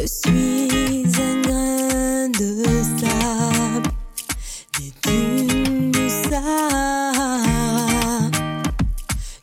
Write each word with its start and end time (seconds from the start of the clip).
Je 0.00 0.06
suis 0.06 1.02
un 1.20 1.42
grain 1.42 2.30
de 2.30 2.48
sable 2.98 3.90
des 4.78 4.90
dunes 5.04 5.90
du 5.90 6.08
Sahara. 6.08 7.40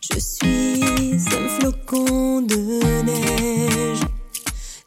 Je 0.02 0.18
suis 0.20 1.14
un 1.36 1.48
flocon 1.60 2.42
de 2.42 2.82
neige 3.04 4.02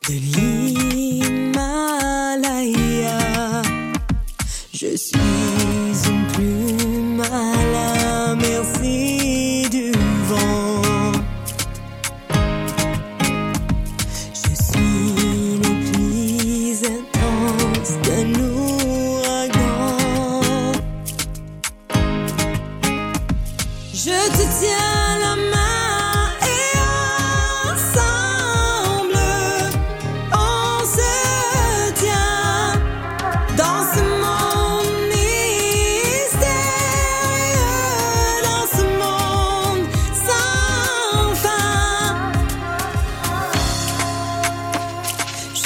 de 0.08 0.14
l'Himalaya. 0.34 1.62
Je 4.72 4.96
suis 4.96 6.08
une 6.08 6.26
plume. 6.32 7.59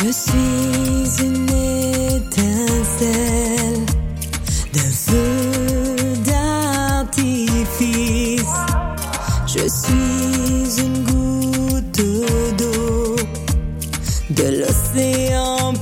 Je 0.07 0.13
suis 0.13 1.25
une 1.25 1.49
étincelle 2.19 3.07
d'un 4.75 4.93
feu 4.93 6.13
d'artifice. 7.07 7.65
Je 9.47 9.67
suis 9.67 10.83
une 10.85 10.99
goutte 11.05 12.05
d'eau 12.59 13.17
de 14.29 14.47
l'océan 14.61 15.73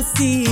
Pacifique. 0.00 0.44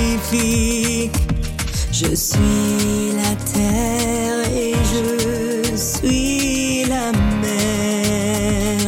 Je 1.92 2.12
suis 2.12 3.12
la 3.14 3.36
terre 3.52 4.40
et 4.52 4.74
je 4.92 5.76
suis 5.76 6.86
la 6.88 7.12
mer. 7.40 8.78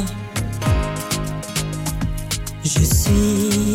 Je 2.64 2.84
suis 2.84 3.71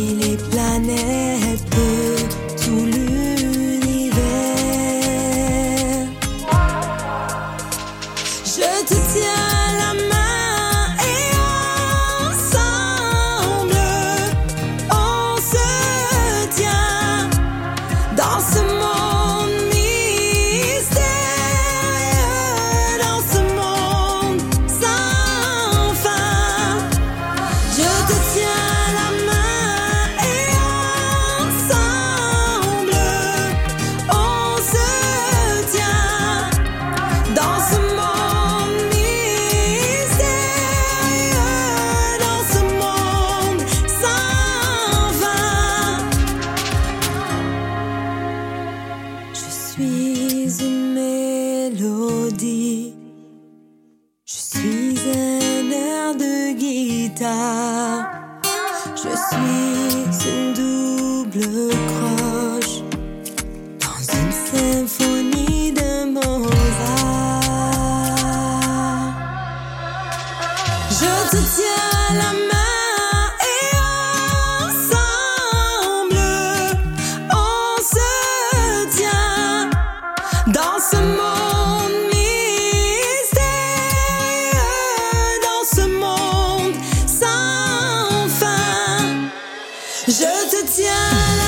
suis 50.48 50.64
une 50.64 50.94
mélodie. 50.94 52.94
Je 54.24 54.32
suis 54.32 54.98
un 55.10 55.70
air 55.70 56.14
de 56.14 56.54
guitare. 56.54 58.06
Je 58.94 59.10
suis 59.28 60.30
une 60.30 60.54
double 60.54 61.74
croche 61.88 62.80
dans 63.84 64.00
une 64.18 64.32
symphonie 64.32 65.72
de 65.72 65.90
Mozart. 66.12 67.42
Je 70.90 71.12
te 71.30 71.36
tiens 71.56 72.14
la 72.14 72.32
main 72.32 72.57
Je 90.08 90.48
te 90.48 90.64
tiens 90.72 91.47